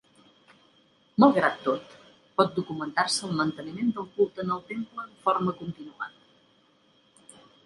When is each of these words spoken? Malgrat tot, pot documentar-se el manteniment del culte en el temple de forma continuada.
Malgrat 1.23 1.59
tot, 1.67 1.93
pot 2.41 2.57
documentar-se 2.61 3.21
el 3.29 3.37
manteniment 3.43 3.93
del 3.99 4.09
culte 4.17 4.47
en 4.47 4.57
el 4.57 4.65
temple 4.73 5.07
de 5.13 5.23
forma 5.29 5.57
continuada. 5.61 7.39